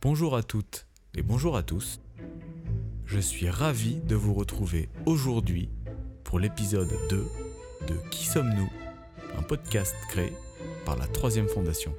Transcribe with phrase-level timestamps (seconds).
[0.00, 2.00] Bonjour à toutes et bonjour à tous.
[3.04, 5.70] Je suis ravi de vous retrouver aujourd'hui
[6.22, 7.26] pour l'épisode 2
[7.88, 8.70] de Qui sommes-nous?
[9.36, 10.32] Un podcast créé
[10.84, 11.92] par la Troisième Fondation.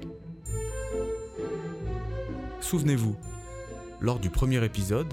[2.62, 3.16] Souvenez-vous,
[4.00, 5.12] lors du premier épisode,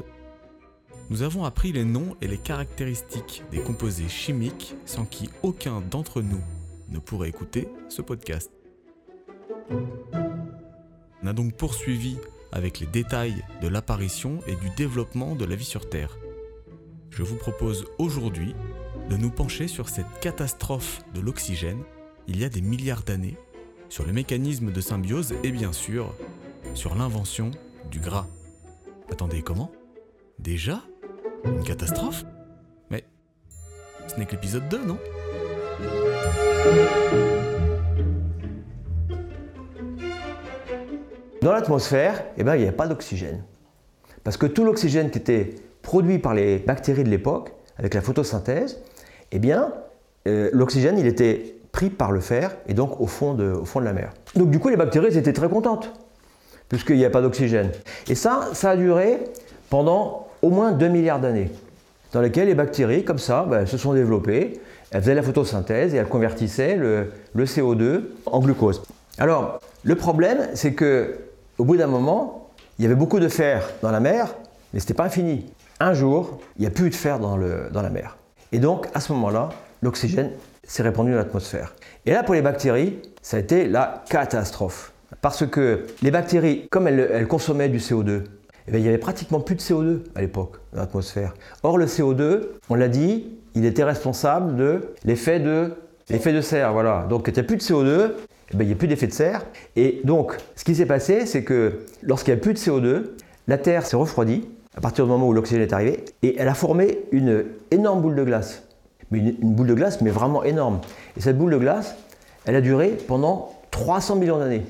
[1.09, 6.21] nous avons appris les noms et les caractéristiques des composés chimiques sans qui aucun d'entre
[6.21, 6.41] nous
[6.87, 8.49] ne pourrait écouter ce podcast.
[9.69, 12.17] On a donc poursuivi
[12.51, 16.17] avec les détails de l'apparition et du développement de la vie sur Terre.
[17.09, 18.55] Je vous propose aujourd'hui
[19.09, 21.83] de nous pencher sur cette catastrophe de l'oxygène
[22.27, 23.37] il y a des milliards d'années,
[23.89, 26.13] sur les mécanismes de symbiose et bien sûr
[26.73, 27.51] sur l'invention
[27.89, 28.27] du gras.
[29.09, 29.71] Attendez, comment?
[30.39, 30.81] Déjà?
[31.45, 32.25] Une catastrophe?
[32.89, 33.05] Mais
[34.07, 34.99] ce n'est que l'épisode 2, non?
[41.47, 43.41] Dans l'atmosphère, eh ben, il n'y a pas d'oxygène.
[44.25, 48.81] Parce que tout l'oxygène qui était produit par les bactéries de l'époque, avec la photosynthèse,
[49.31, 49.71] eh bien,
[50.27, 53.79] euh, l'oxygène, il était pris par le fer et donc au fond, de, au fond
[53.79, 54.11] de la mer.
[54.35, 55.93] Donc du coup, les bactéries étaient très contentes,
[56.67, 57.71] puisqu'il n'y a pas d'oxygène.
[58.09, 59.17] Et ça, ça a duré
[59.69, 61.49] pendant au moins 2 milliards d'années,
[62.11, 64.59] dans lesquelles les bactéries, comme ça, ben, se sont développées,
[64.91, 68.83] elles faisaient la photosynthèse et elles convertissaient le, le CO2 en glucose.
[69.17, 71.19] Alors, le problème, c'est que
[71.57, 74.35] au bout d'un moment, il y avait beaucoup de fer dans la mer,
[74.73, 75.45] mais ce n'était pas infini.
[75.79, 78.17] Un jour, il n'y a plus de fer dans, la mer.
[78.51, 79.49] Et donc, à ce moment-là,
[79.81, 80.31] l'oxygène
[80.63, 81.75] s'est répandu dans l'atmosphère.
[82.05, 84.91] Et là, pour les bactéries, ça a été la catastrophe.
[85.21, 88.23] Parce que les bactéries, comme elles, consommaient du CO2,
[88.67, 91.33] eh bien, il n'y avait pratiquement plus de CO2 à l'époque dans l'atmosphère.
[91.63, 95.73] Or, le CO2, on l'a dit, il était responsable de l'effet de,
[96.09, 96.73] de serre.
[96.73, 97.05] Voilà.
[97.09, 98.11] Donc, il n'y a plus de CO2,
[98.51, 99.45] eh bien, il n'y a plus d'effet de serre.
[99.75, 103.03] Et donc, ce qui s'est passé, c'est que lorsqu'il n'y a plus de CO2,
[103.47, 106.53] la Terre s'est refroidie à partir du moment où l'oxygène est arrivé, et elle a
[106.53, 108.63] formé une énorme boule de glace.
[109.11, 110.81] Une, boule de glace, mais vraiment énorme.
[111.17, 111.95] Et cette boule de glace,
[112.45, 114.63] elle a duré pendant 300 millions d'années.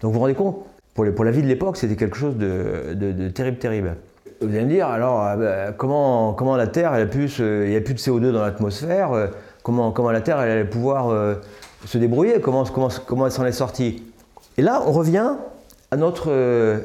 [0.00, 0.56] Donc vous vous rendez compte,
[0.94, 3.96] pour, la vie de l'époque, c'était quelque chose de, terrible, terrible.
[4.40, 7.70] Vous allez me dire, alors, euh, comment, comment la Terre, elle a pu se, il
[7.70, 9.28] n'y a plus de CO2 dans l'atmosphère, euh,
[9.62, 11.36] comment, comment la Terre, elle allait pouvoir euh,
[11.86, 12.64] se débrouiller, comment,
[13.26, 14.02] elle s'en est sortie
[14.58, 15.32] Et là, on revient
[15.90, 16.26] à notre,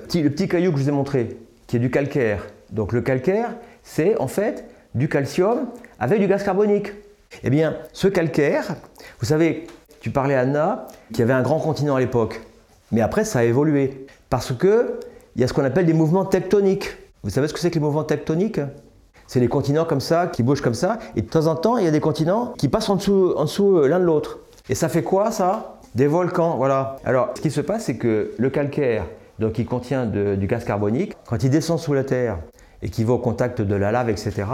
[0.03, 1.37] petit, le petit caillou que je vous ai montré,
[1.67, 2.45] qui est du calcaire.
[2.71, 3.51] Donc le calcaire,
[3.83, 4.65] c'est en fait
[4.95, 5.67] du calcium
[5.99, 6.93] avec du gaz carbonique.
[7.43, 8.75] Eh bien, ce calcaire,
[9.19, 9.67] vous savez,
[9.99, 12.41] tu parlais à Anna, qu'il y avait un grand continent à l'époque.
[12.91, 14.07] Mais après, ça a évolué.
[14.29, 14.99] Parce que
[15.35, 16.97] il y a ce qu'on appelle des mouvements tectoniques.
[17.23, 18.59] Vous savez ce que c'est que les mouvements tectoniques?
[19.27, 20.99] C'est les continents comme ça, qui bougent comme ça.
[21.15, 23.43] Et de temps en temps, il y a des continents qui passent en dessous, en
[23.43, 24.39] dessous l'un de l'autre.
[24.69, 25.79] Et ça fait quoi, ça?
[25.95, 26.97] Des volcans, voilà.
[27.05, 29.05] Alors, ce qui se passe, c'est que le calcaire,
[29.39, 32.37] donc il contient du gaz carbonique, quand il descend sous la Terre,
[32.81, 34.45] et qui va au contact de la lave, etc.,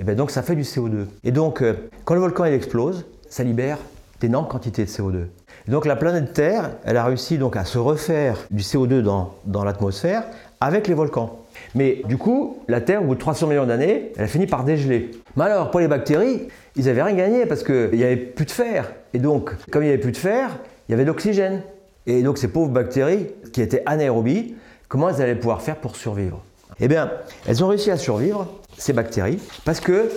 [0.00, 1.06] et bien donc ça fait du CO2.
[1.22, 3.78] Et donc, euh, quand le volcan il explose, ça libère
[4.20, 5.26] d'énormes quantités de CO2.
[5.68, 9.34] Et donc la planète Terre, elle a réussi donc à se refaire du CO2 dans,
[9.44, 10.24] dans l'atmosphère
[10.60, 11.43] avec les volcans.
[11.74, 14.64] Mais du coup, la Terre, au bout de 300 millions d'années, elle a fini par
[14.64, 15.10] dégeler.
[15.36, 18.50] Mais alors, pour les bactéries, ils n'avaient rien gagné parce qu'il n'y avait plus de
[18.50, 18.92] fer.
[19.12, 21.62] Et donc, comme il n'y avait plus de fer, il y avait de l'oxygène.
[22.06, 24.54] Et donc, ces pauvres bactéries, qui étaient anaérobies,
[24.88, 26.42] comment elles allaient pouvoir faire pour survivre?
[26.80, 27.10] Eh bien,
[27.46, 30.10] elles ont réussi à survivre, ces bactéries, parce qu'elles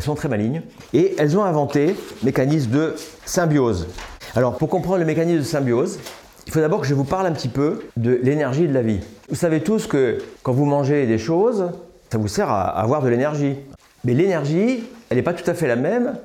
[0.00, 0.62] sont très malignes
[0.92, 1.94] et elles ont inventé le
[2.24, 2.94] mécanisme de
[3.24, 3.88] symbiose.
[4.36, 5.98] Alors, pour comprendre le mécanisme de symbiose,
[6.46, 9.00] il faut d'abord que je vous parle un petit peu de l'énergie de la vie.
[9.28, 11.70] Vous savez tous que quand vous mangez des choses,
[12.10, 13.56] ça vous sert à avoir de l'énergie.
[14.04, 16.16] Mais l'énergie, elle n'est pas tout à fait la même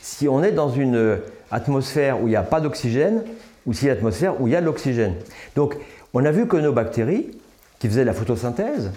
[0.00, 1.18] si on est dans une
[1.50, 3.24] atmosphère où il n'y a pas d'oxygène
[3.66, 5.14] ou si l'atmosphère où il y a de l'oxygène.
[5.56, 5.76] Donc,
[6.12, 7.30] on a vu que nos bactéries,
[7.78, 8.92] qui faisaient de la photosynthèse,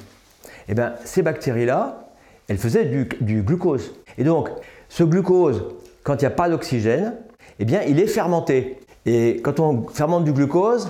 [0.70, 2.08] eh bien, ces bactéries-là,
[2.48, 3.94] elles faisaient du, du, glucose.
[4.18, 4.50] Et donc,
[4.90, 5.64] ce glucose,
[6.04, 7.16] quand il n'y a pas d'oxygène,
[7.60, 8.80] eh bien, il est fermenté.
[9.08, 10.90] Et quand on fermente du glucose,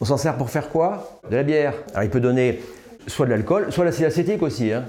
[0.00, 1.18] on s'en sert pour faire quoi?
[1.28, 1.74] De la bière.
[1.92, 2.60] Alors, il peut donner
[3.08, 4.84] soit de l'alcool, soit l'acide acétique aussi, hein,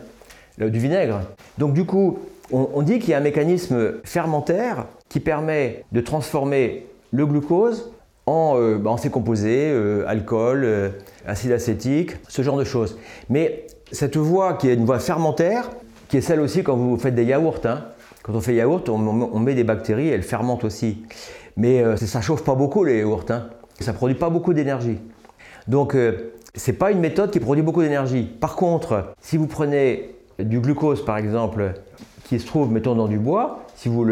[0.60, 1.22] du vinaigre.
[1.58, 2.20] Donc, du coup,
[2.52, 7.92] on, dit qu'il y a un mécanisme fermentaire qui permet de transformer le glucose
[8.28, 10.90] en, euh, en ses composés, euh, alcool, euh,
[11.26, 12.98] acide acétique, ce genre de choses.
[13.30, 15.70] Mais cette voie qui est une voie fermentaire,
[16.10, 17.62] qui est celle aussi quand vous faites des yaourts.
[17.66, 17.86] Hein.
[18.24, 21.04] Quand on fait yaourt, on, on, met des bactéries, elles fermentent aussi.
[21.58, 23.26] Mais euh, ça chauffe pas beaucoup les yaourts.
[23.30, 23.50] Hein.
[23.80, 25.00] Ça produit pas beaucoup d'énergie.
[25.68, 28.24] Donc euh, c'est pas une méthode qui produit beaucoup d'énergie.
[28.24, 31.74] Par contre, si vous prenez du glucose par exemple,
[32.24, 34.06] qui se trouve mettons dans du bois, si vous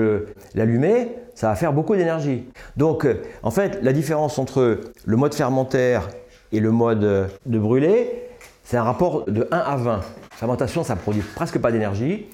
[0.53, 2.45] l'allumez, ça va faire beaucoup d'énergie.
[2.77, 6.09] Donc euh, en fait, la différence entre le mode fermentaire
[6.51, 8.25] et le mode de brûler,
[8.63, 9.92] c'est un rapport de 1 à 20.
[9.92, 10.01] La
[10.31, 12.25] fermentation, ça produit presque pas d'énergie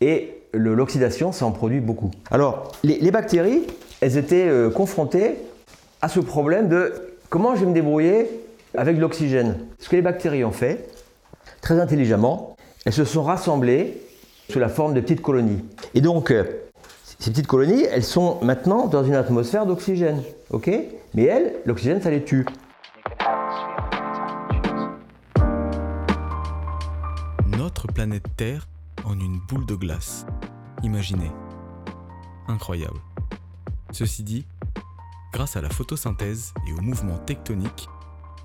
[0.00, 2.10] et l'oxydation, ça en produit beaucoup.
[2.30, 3.66] Alors, les, bactéries,
[4.00, 5.36] elles étaient euh, confrontées
[6.02, 6.92] à ce problème de
[7.28, 8.28] comment je vais me débrouiller
[8.76, 9.58] avec l'oxygène.
[9.78, 10.88] Ce que les bactéries ont fait,
[11.60, 14.00] très intelligemment, elles se sont rassemblées
[14.48, 15.62] sous la forme de petites colonies.
[15.94, 16.44] Et donc, euh,
[17.18, 20.22] ces petites colonies, elles sont maintenant dans une atmosphère d'oxygène.
[20.50, 20.70] ok?
[21.14, 22.46] Mais elles, l'oxygène, ça les tue.
[27.58, 28.66] Notre planète Terre
[29.04, 30.24] en une boule de glace.
[30.82, 31.30] Imaginez.
[32.48, 32.98] Incroyable.
[33.92, 34.46] Ceci dit,
[35.32, 37.88] grâce à la photosynthèse et au mouvement tectonique,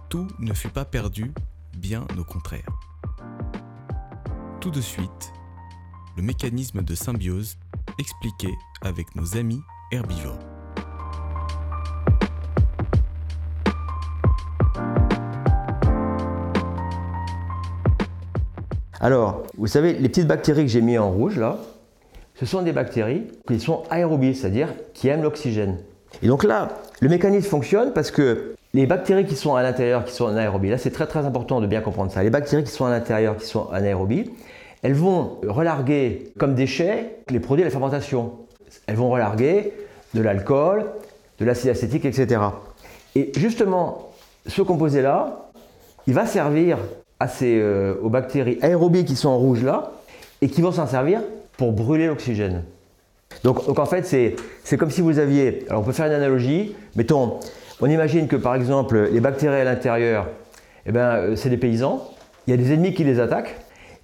[0.10, 1.32] tout ne fut pas perdu,
[1.78, 2.68] bien au contraire.
[4.60, 5.34] Tout de suite,
[6.18, 7.58] le mécanisme de symbiose
[8.00, 8.50] expliqué
[8.82, 9.62] avec nos amis
[9.92, 10.40] herbivores.
[19.00, 21.60] Alors, vous savez, les petites bactéries que j'ai mis en rouge là,
[22.36, 25.78] ce sont des bactéries qui sont aérobies, c'est-à-dire qui aiment l'oxygène.
[26.22, 30.14] Et donc là, le mécanisme fonctionne parce que les bactéries qui sont à l'intérieur, qui
[30.14, 32.24] sont anaérobies, là c'est très très important de bien comprendre ça.
[32.24, 34.32] Les bactéries qui sont à l'intérieur, qui sont anaérobies,
[34.84, 38.34] elles vont relarguer comme déchets les produits de la fermentation.
[38.88, 39.74] Elles vont relarguer
[40.14, 40.86] de l'alcool,
[41.40, 42.42] de l'acide acétique, etc.
[43.16, 44.12] Et justement,
[44.46, 45.50] ce composé-là,
[46.08, 46.78] il va servir
[47.20, 49.92] à ces, euh, aux bactéries aérobies qui sont en rouge là,
[50.42, 51.22] et qui vont s'en servir
[51.58, 52.64] pour brûler l'oxygène.
[53.44, 54.06] Donc, en fait,
[54.64, 57.40] c'est comme si vous aviez, alors on peut faire une analogie, mettons,
[57.82, 60.30] on imagine que par exemple les bactéries à l'intérieur,
[60.86, 62.10] eh ben, euh, c'est des paysans,
[62.48, 63.56] il y a des ennemis qui les attaquent,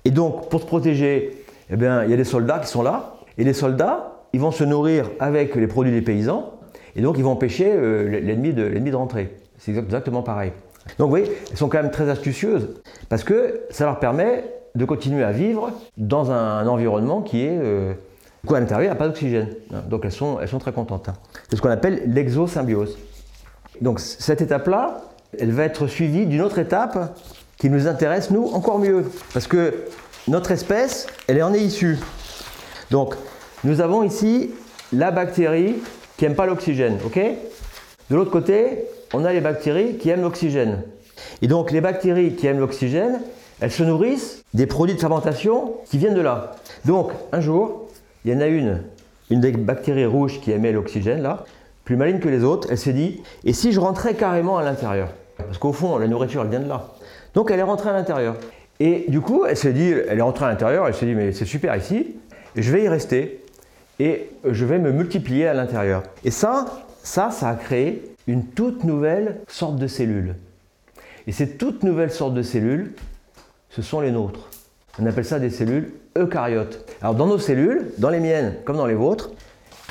[0.03, 3.15] et donc pour se protéger, eh bien, il y a des soldats qui sont là,
[3.38, 6.54] et les soldats, ils vont se nourrir avec les produits des paysans,
[6.95, 9.38] et donc ils vont empêcher euh, l'ennemi de, de rentrer.
[9.57, 10.51] C'est exactement pareil.
[10.97, 14.44] Donc vous voyez, elles sont quand même très astucieuses, parce que ça leur permet
[14.75, 17.57] de continuer à vivre dans un, environnement qui est...
[17.57, 17.94] Euh,
[18.50, 19.50] à l'intérieur, il n'y a pas d'oxygène.
[19.88, 21.09] Donc elles sont, elles sont très contentes.
[21.09, 21.13] Hein.
[21.50, 22.97] C'est ce qu'on appelle l'exosymbiose.
[23.81, 25.01] Donc cette étape-là,
[25.39, 27.18] elle va être suivie d'une autre étape
[27.57, 29.06] qui nous intéresse, nous, encore mieux.
[29.33, 29.85] Parce que
[30.27, 32.00] notre espèce, elle en est issue.
[32.89, 33.15] Donc,
[33.63, 34.51] nous avons ici
[34.91, 35.75] la bactérie
[36.18, 36.97] qui n'aime pas l'oxygène.
[37.06, 37.19] ok?
[38.09, 40.81] De l'autre côté, on a les bactéries qui aiment l'oxygène.
[41.41, 43.21] Et donc, les bactéries qui aiment l'oxygène,
[43.61, 46.55] elles se nourrissent des produits de fermentation qui viennent de là.
[46.85, 47.87] Donc, un jour,
[48.25, 48.81] il y en a une,
[49.29, 51.45] une des bactéries rouges qui aimait l'oxygène, là,
[51.85, 55.09] plus maligne que les autres, elle s'est dit, et si je rentrais carrément à l'intérieur?
[55.37, 56.89] Parce qu'au fond, la nourriture, elle vient de là.
[57.33, 58.35] Donc elle est rentrée à l'intérieur.
[58.79, 61.31] Et du coup, elle s'est dit, elle est rentrée à l'intérieur, elle s'est dit, mais
[61.31, 62.15] c'est super ici,
[62.55, 63.43] je vais y rester
[63.99, 66.03] et je vais me multiplier à l'intérieur.
[66.23, 66.65] Et ça,
[67.03, 70.35] ça, ça a créé une toute nouvelle sorte de cellule.
[71.27, 72.93] Et ces toutes nouvelles sortes de cellules,
[73.71, 74.50] ce sont les nôtres.
[75.00, 76.85] On appelle ça des cellules eucaryotes.
[77.01, 79.31] Alors dans nos cellules, dans les miennes comme dans les vôtres,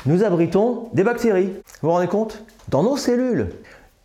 [0.05, 1.51] nous abritons des bactéries.
[1.81, 2.43] Vous vous rendez compte?
[2.69, 3.49] Dans nos cellules.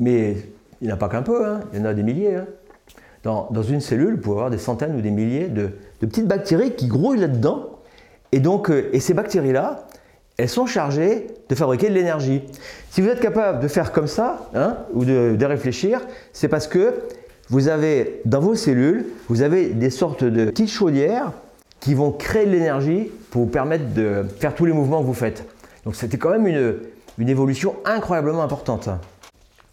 [0.00, 0.36] Mais
[0.80, 1.60] il n'y en a pas qu'un peu, hein.
[1.72, 2.36] il y en a des milliers.
[2.36, 2.46] Hein.
[3.22, 6.86] Dans, une cellule, vous pouvez avoir des centaines ou des milliers de, petites bactéries qui
[6.86, 7.80] grouillent là-dedans.
[8.30, 9.88] Et donc, euh, et ces bactéries-là,
[10.36, 12.42] elles sont chargées de fabriquer de l'énergie.
[12.90, 16.00] Si vous êtes capable de faire comme ça, hein, ou de, réfléchir,
[16.32, 16.94] c'est parce que
[17.50, 21.32] vous avez dans vos cellules, vous avez des sortes de petites chaudières
[21.80, 25.14] qui vont créer de l'énergie pour vous permettre de faire tous les mouvements que vous
[25.14, 25.44] faites.
[25.84, 26.76] Donc c'était quand même une,
[27.18, 28.88] une évolution incroyablement importante.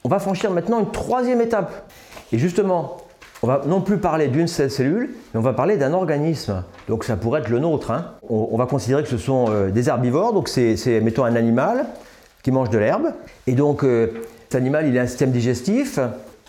[0.03, 1.89] On va franchir maintenant une troisième étape.
[2.31, 2.97] Et justement,
[3.41, 6.63] on va non plus parler d'une seule cellule, mais on va parler d'un organisme.
[6.87, 7.91] Donc ça pourrait être le nôtre.
[7.91, 8.11] Hein.
[8.29, 11.87] On, va considérer que ce sont euh, des herbivores, donc c'est, mettons un animal
[12.41, 13.13] qui mange de l'herbe.
[13.47, 14.07] Et donc euh,
[14.49, 15.99] cet animal, il a un système digestif.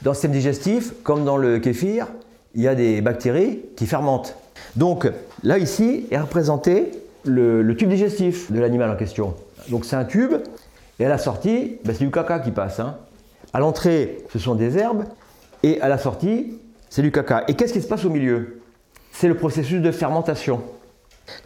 [0.04, 2.08] Dans le système digestif, comme dans le kéfir,
[2.54, 4.37] il y a des bactéries qui fermentent.
[4.76, 5.11] Donc
[5.42, 6.90] là ici est représenté
[7.25, 9.34] le, tube digestif de l'animal en question.
[9.70, 10.34] Donc c'est un tube,
[10.99, 12.80] et à la sortie, ben, c'est du caca qui passe.
[12.80, 12.99] Hein.
[13.54, 15.04] À l'entrée, ce sont des herbes,
[15.62, 16.58] et à la sortie,
[16.90, 17.44] c'est du caca.
[17.49, 18.61] Et qu'est-ce qui se passe au milieu?
[19.11, 20.61] C'est le processus de fermentation.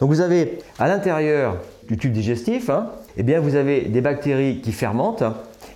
[0.01, 1.55] Donc vous avez à l'intérieur
[1.87, 5.23] du tube digestif, hein, eh bien vous avez des bactéries qui fermentent,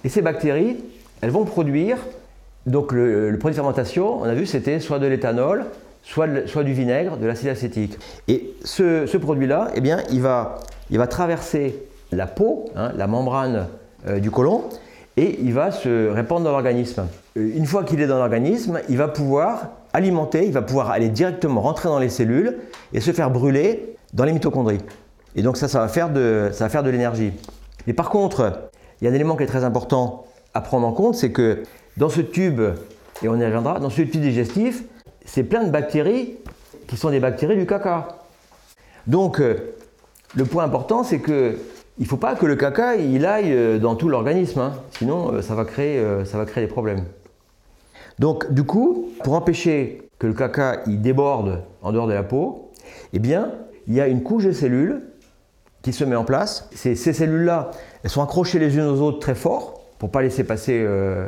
[0.03, 0.83] et ces bactéries,
[1.21, 1.97] elles vont produire,
[2.65, 5.65] donc le, produit de fermentation, on a vu, c'était soit de l'éthanol,
[6.01, 7.97] soit, soit, du vinaigre, de l'acide acétique.
[8.27, 13.67] Et ce, produit-là, eh bien, il va, il va traverser la peau, hein, la membrane
[14.07, 14.63] euh, du côlon,
[15.17, 17.05] et il va se répandre dans l'organisme.
[17.37, 21.09] Euh, une fois qu'il est dans l'organisme, il va pouvoir alimenter, il va pouvoir aller
[21.09, 22.57] directement rentrer dans les cellules
[22.93, 24.81] et se faire brûler dans les mitochondries.
[25.35, 27.33] Et donc ça, ça va faire de, ça va faire de l'énergie.
[27.87, 28.69] Mais par contre,
[29.01, 31.63] il y a un élément qui est très important à prendre en compte, c'est que
[31.97, 32.61] dans ce tube,
[33.21, 34.83] et on y reviendra, dans ce tube digestif,
[35.25, 36.35] c'est plein de bactéries
[36.87, 38.07] qui sont des bactéries du caca.
[39.07, 39.75] Donc, euh,
[40.35, 41.57] le point important, c'est que
[41.99, 44.73] il ne faut pas que le caca il aille euh, dans tout l'organisme, hein.
[44.97, 47.05] sinon ça va, créer, ça va créer des problèmes.
[48.19, 52.71] Donc, du coup, pour empêcher que le caca il déborde en dehors de la peau,
[53.13, 53.51] eh bien,
[53.87, 55.01] il y a une couche de cellules
[55.81, 56.69] qui se met en place.
[56.73, 57.71] Ces, cellules-là,
[58.03, 61.27] elles sont accrochées les unes aux autres très fort pour pas laisser passer euh,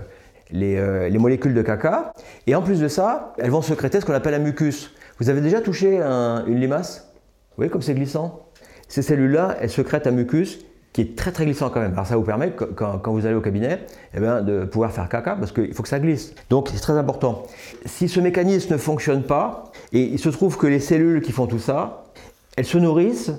[0.54, 2.14] euh, les, molécules de caca.
[2.48, 4.92] Et en plus de ça, elles vont sécréter ce qu'on appelle un mucus.
[5.20, 7.08] Vous avez déjà touché une limace
[7.50, 8.48] Vous voyez comme c'est glissant
[8.88, 10.60] Ces cellules-là, elles sécrètent un mucus
[10.96, 11.92] qui est très très glissant quand même.
[11.92, 13.82] Alors ça vous permet, quand, vous allez au cabinet,
[14.14, 16.34] eh bien, de pouvoir faire caca parce qu'il faut que ça glisse.
[16.50, 17.44] Donc c'est très important.
[17.86, 21.48] Si ce mécanisme ne fonctionne pas, et il se trouve que les cellules qui font
[21.48, 22.06] tout ça,
[22.56, 23.34] elles se nourrissent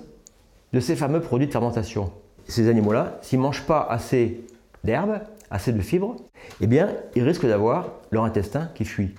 [0.74, 2.10] de ces fameux produits de fermentation.
[2.46, 4.44] Ces animaux-là, s'ils ne mangent pas assez
[4.84, 6.16] d'herbe, assez de fibres,
[6.60, 9.14] eh bien, ils risquent d'avoir leur intestin qui fuit.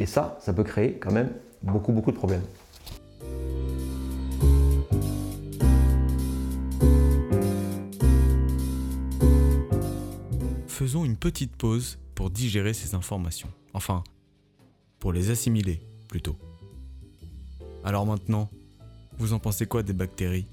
[0.00, 1.32] Et ça, ça peut créer quand même
[1.62, 2.42] beaucoup, beaucoup de problèmes.
[10.66, 13.48] Faisons une petite pause pour digérer ces informations.
[13.74, 14.04] Enfin,
[15.00, 16.36] pour les assimiler plutôt.
[17.84, 18.48] Alors maintenant,
[19.18, 20.46] vous en pensez quoi des bactéries?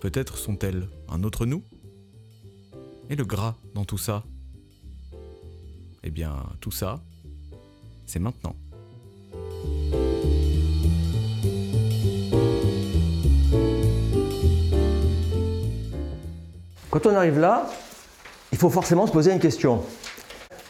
[0.00, 1.62] Peut-être sont-elles un autre nous?
[3.12, 4.22] Et le gras dans tout ça?
[6.04, 7.00] Eh bien, tout ça,
[8.06, 8.54] c'est maintenant.
[16.90, 17.68] Quand on arrive là,
[18.52, 19.82] il faut forcément se poser une question.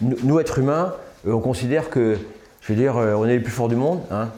[0.01, 0.95] Nous, êtres humains,
[1.27, 2.17] euh, on considère que,
[2.63, 4.31] je veux dire, euh, on est les plus forts du monde, hein,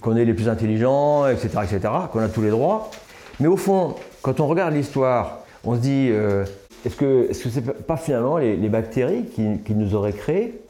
[0.00, 2.90] qu'on est les plus intelligents, etc., etc., qu'on a tous les droits.
[3.38, 6.46] Mais au fond, quand on regarde l'histoire, on se dit, euh,
[6.84, 10.60] est-ce que ce n'est pas finalement les, bactéries qui, nous auraient créés?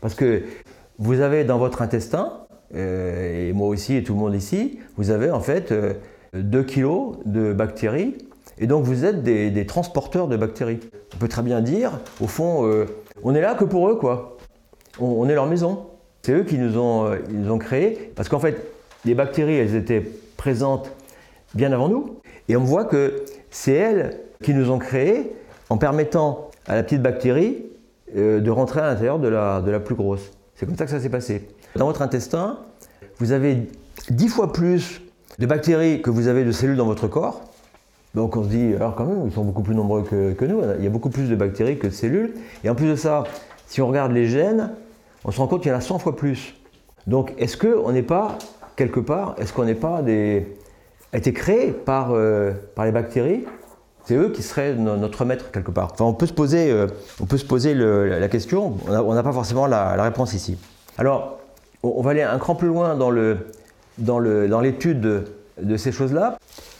[0.00, 0.42] Parce que
[0.98, 2.32] vous avez dans votre intestin,
[2.74, 6.62] euh, et moi aussi et tout le monde ici, vous avez en fait 2 euh,
[6.62, 8.16] kilos de bactéries,
[8.58, 10.80] et donc vous êtes des, transporteurs de bactéries.
[11.14, 12.68] On peut très bien dire, au fond,
[13.22, 14.36] on est là que pour eux, quoi.
[14.98, 15.86] On, est leur maison.
[16.22, 18.66] C'est eux qui nous ont, ils nous ont créés, parce qu'en fait,
[19.04, 20.02] les bactéries, elles étaient
[20.36, 20.90] présentes
[21.54, 22.16] bien avant nous.
[22.48, 25.32] Et on voit que c'est elles qui nous ont créés
[25.70, 27.64] en permettant à la petite bactérie
[28.16, 30.32] euh, de rentrer à l'intérieur de la, plus grosse.
[30.54, 31.48] C'est comme ça que ça s'est passé.
[31.76, 32.58] Dans votre intestin,
[33.18, 33.68] vous avez
[34.10, 35.02] dix fois plus
[35.38, 37.42] de bactéries que vous avez de cellules dans votre corps.
[38.14, 40.62] Donc on se dit, alors quand même, ils sont beaucoup plus nombreux que, nous.
[40.78, 42.34] Il y a beaucoup plus de bactéries que de cellules.
[42.64, 43.24] Et en plus de ça,
[43.66, 44.70] si on regarde les gènes,
[45.24, 46.54] on se rend compte qu'il y en a 100 fois plus.
[47.06, 48.38] Donc est-ce qu'on n'est pas,
[48.76, 50.56] quelque part, est-ce qu'on n'est pas des,
[51.12, 53.44] été créé par, euh, par les bactéries,
[54.08, 55.90] c'est eux qui seraient notre maître quelque part.
[55.92, 56.86] Enfin, on peut se poser, euh,
[57.20, 60.56] on peut se poser la question, on n'a pas forcément la, réponse ici.
[60.96, 61.40] Alors,
[61.82, 63.44] on, va aller un cran plus loin dans l'étude
[63.98, 65.24] dans dans de,
[65.60, 66.38] de ces choses-là.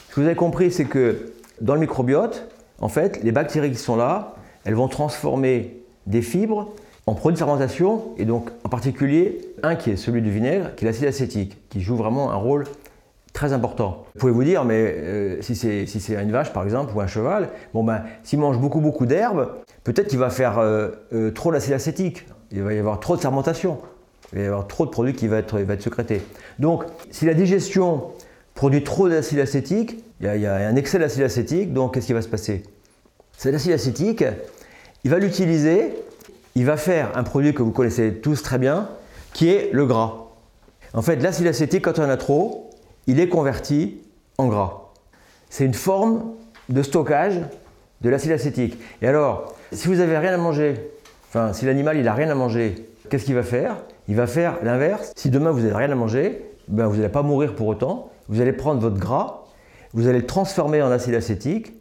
[0.08, 2.48] Ce que vous avez compris, c'est que dans le microbiote,
[2.80, 6.72] en fait, les bactéries qui sont là, elles vont transformer des fibres
[7.04, 10.86] en produits de fermentation, et donc en particulier un qui est celui du vinaigre, qui
[10.86, 12.64] est l'acide acétique, qui joue vraiment un rôle
[13.38, 14.04] très important.
[14.14, 17.06] Vous pouvez vous dire, mais euh, si c'est si une vache par exemple ou un
[17.06, 19.50] cheval, bon ben s'il mange beaucoup beaucoup d'herbes,
[19.84, 22.26] peut-être qu'il va faire euh, euh, trop d'acide acétique.
[22.50, 23.78] Il va y avoir trop de fermentation.
[24.32, 26.20] Il va y avoir trop de produits qui vont être, va être sécrétés.
[26.58, 28.08] Donc, si la digestion
[28.56, 32.22] produit trop d'acide acétique, il y, a, un excès d'acide acétique, donc qu'est-ce qui va
[32.22, 32.64] se passer?
[33.36, 34.24] Cet acide acétique,
[35.04, 35.94] il va l'utiliser,
[36.56, 38.88] il va faire un produit que vous connaissez tous très bien,
[39.32, 40.24] qui est le gras.
[40.92, 42.67] En fait, l'acide acétique, quand on en a trop,
[43.08, 43.96] il est converti
[44.36, 44.92] en gras.
[45.50, 46.34] C'est une forme
[46.68, 47.40] de stockage
[48.02, 48.78] de l'acide acétique.
[49.02, 50.74] Et alors, si vous n'avez rien à manger,
[51.28, 53.76] enfin si l'animal il n'a rien à manger, qu'est-ce qu'il va faire?
[54.06, 55.12] Il va faire l'inverse.
[55.16, 58.10] Si demain vous n'avez rien à manger, ben, vous n'allez pas mourir pour autant.
[58.28, 59.44] Vous allez prendre votre gras,
[59.94, 61.72] vous allez le transformer en acide acétique.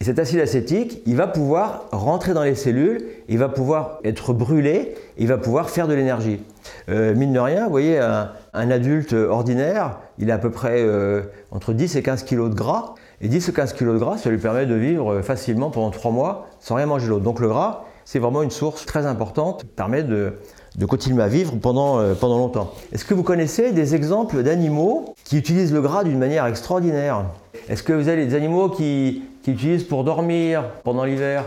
[0.00, 4.32] Et cet acide acétique, il va pouvoir rentrer dans les cellules, il va pouvoir être
[4.32, 6.40] brûlé, il va pouvoir faire de l'énergie.
[6.88, 11.22] Euh, mine de rien, vous voyez, un, adulte ordinaire, il a à peu près euh,
[11.50, 12.94] entre 10 et 15 kg de gras.
[13.20, 16.10] Et 10 ou 15 kg de gras, ça lui permet de vivre facilement pendant 3
[16.10, 17.24] mois sans rien manger d'autre.
[17.24, 20.34] Donc le gras, c'est vraiment une source très importante permet de,
[20.86, 22.72] continuer à vivre pendant, euh, pendant longtemps.
[22.92, 27.24] Est-ce que vous connaissez des exemples d'animaux qui utilisent le gras d'une manière extraordinaire?
[27.68, 31.44] Est-ce que vous avez des animaux qui, qui utilisent pour dormir pendant l'hiver?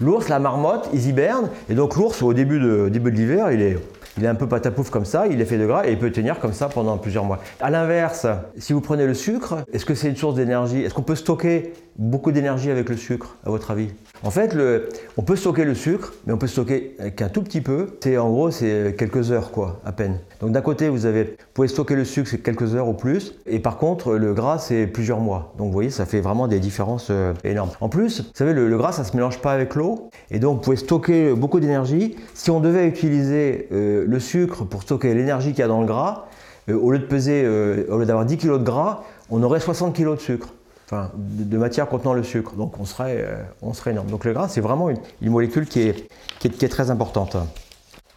[0.00, 1.50] L'ours, la marmotte, ils hibernent.
[1.68, 3.78] Et donc l'ours, au début de l'hiver, il est
[4.18, 6.10] il est un peu patapouf comme ça, il est fait de gras et il peut
[6.10, 7.38] tenir comme ça pendant plusieurs mois.
[7.60, 8.26] A l'inverse,
[8.58, 10.82] si vous prenez le sucre, est-ce que c'est une source d'énergie?
[10.82, 13.88] Est-ce qu'on peut stocker beaucoup d'énergie avec le sucre, à votre avis?
[14.24, 14.56] En fait,
[15.16, 17.98] on peut stocker le sucre, mais on peut stocker qu'un tout petit peu.
[18.00, 20.18] C'est en gros, c'est quelques heures, quoi, à peine.
[20.40, 23.34] Donc d'un côté, vous avez, vous pouvez stocker le sucre, c'est quelques heures ou plus,
[23.46, 25.54] et par contre, le gras, c'est plusieurs mois.
[25.58, 27.70] Donc vous voyez, ça fait vraiment des différences euh, énormes.
[27.80, 30.62] En plus, vous savez, le, gras, ça se mélange pas avec l'eau, et donc vous
[30.62, 32.16] pouvez stocker beaucoup d'énergie.
[32.34, 35.86] Si on devait utiliser euh, le sucre pour stocker l'énergie qu'il y a dans le
[35.86, 36.26] gras,
[36.68, 37.46] euh, au lieu de peser,
[37.88, 40.48] au lieu d'avoir 10 kg de gras, on aurait 60 kg de sucre
[40.90, 42.54] enfin, de, matière contenant le sucre.
[42.54, 44.08] Donc on serait, euh, on serait énorme.
[44.08, 47.36] Donc le gras, c'est vraiment une, molécule qui est, très importante.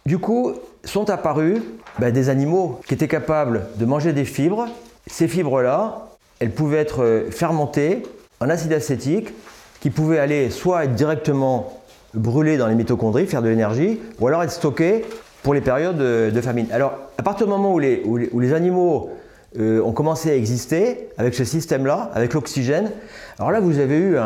[0.06, 0.52] Du coup,
[0.84, 1.60] sont apparus
[1.98, 4.66] ben, des animaux qui étaient capables de manger des fibres.
[5.06, 6.08] Ces fibres-là,
[6.40, 8.02] elles pouvaient être euh, fermentées
[8.40, 9.32] en acide acétique,
[9.80, 11.80] qui pouvaient aller soit être directement
[12.14, 15.04] brûlées dans les mitochondries, faire de l'énergie, ou alors être stockées
[15.42, 16.66] pour les périodes de, famine.
[16.72, 19.10] Alors, à partir du moment où les, où les animaux
[19.58, 22.90] euh, ont commencé à exister avec ce système-là, avec l'oxygène.
[23.38, 24.16] Alors là, vous avez eu.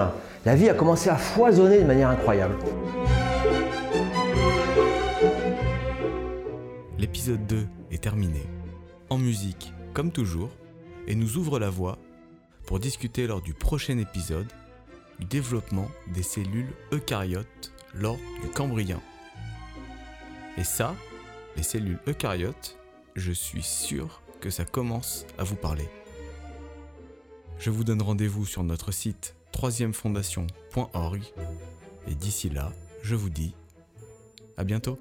[0.45, 2.55] La vie a commencé à foisonner de manière incroyable.
[6.97, 8.45] L'épisode 2 est terminé.
[9.11, 10.51] En musique, comme toujours,
[11.09, 11.99] et nous ouvre la voie
[12.67, 14.47] pour discuter lors du prochain épisode
[15.19, 19.01] du développement des cellules eucaryotes lors du Cambrien.
[20.57, 20.95] Et ça,
[21.57, 22.79] les cellules eucaryotes,
[23.15, 25.89] je suis sûr que ça commence à vous parler.
[27.59, 31.23] Je vous donne rendez-vous sur notre site troisièmefondation.org
[32.09, 32.73] et d'ici là,
[33.03, 33.55] je vous dis
[34.57, 34.99] à bientôt.